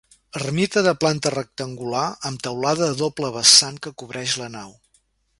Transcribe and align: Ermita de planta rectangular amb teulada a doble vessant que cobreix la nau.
Ermita 0.37 0.81
de 0.85 0.93
planta 1.03 1.31
rectangular 1.33 2.05
amb 2.29 2.41
teulada 2.47 2.87
a 2.93 2.95
doble 3.01 3.29
vessant 3.35 3.77
que 3.85 3.93
cobreix 4.03 4.37
la 4.45 4.49
nau. 4.55 4.73